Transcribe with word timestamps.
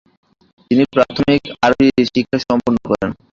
তিনি 0.71 0.83
প্রাথমিক 0.93 1.41
আরবি 1.65 1.85
শিক্ষা 2.07 2.37
সম্পন্ন 2.41 2.77
করেন। 2.89 3.09